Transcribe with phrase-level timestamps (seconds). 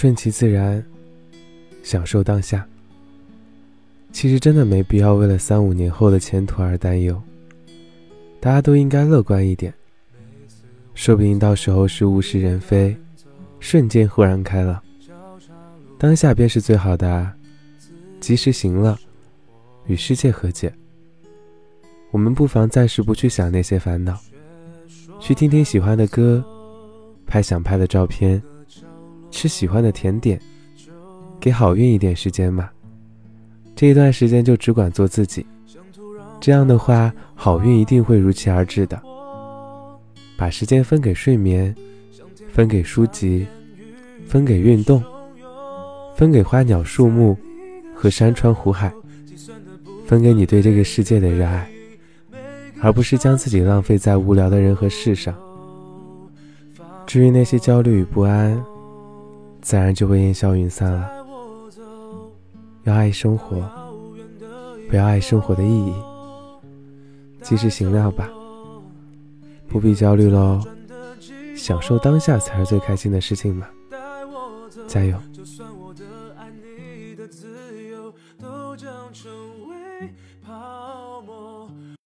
[0.00, 0.80] 顺其自然，
[1.82, 2.64] 享受当下。
[4.12, 7.20] 其实真的没必要为了三五年后的前途而担忧。
[8.38, 9.74] 大家都应该乐观一点，
[10.94, 12.96] 说不定到时候是物是人非，
[13.58, 14.80] 瞬间豁然开朗。
[15.98, 17.34] 当下便是最好的啊！
[18.20, 18.96] 及时行乐，
[19.86, 20.72] 与世界和解。
[22.12, 24.16] 我们不妨暂时不去想那些烦恼，
[25.18, 26.44] 去听听喜欢的歌，
[27.26, 28.40] 拍想拍的照片，
[29.38, 30.36] 吃喜欢的甜点，
[31.38, 32.68] 给好运一点时间嘛。
[33.76, 35.46] 这一段时间就只管做自己，
[36.40, 39.00] 这样的话，好运一定会如期而至的。
[40.36, 41.72] 把时间分给睡眠，
[42.52, 43.46] 分给书籍，
[44.26, 45.00] 分给运动。
[46.16, 47.38] 分给花鸟树木
[47.94, 48.92] 和山川湖海，
[50.04, 51.70] 分给你对这个世界的热爱，
[52.80, 55.32] 而不是将自己浪费在无聊的人和事上。
[57.06, 58.60] 至于那些焦虑与不安，
[59.60, 61.10] 自然就会烟消云散了。
[62.84, 63.56] 要爱生活，
[64.88, 65.92] 不要爱生活的意义。
[67.42, 68.28] 及时行乐吧，
[69.68, 70.60] 不必焦虑喽，
[71.56, 73.66] 享受当下才是最开心的事情嘛。
[74.86, 75.18] 加油！
[78.40, 79.30] 都将成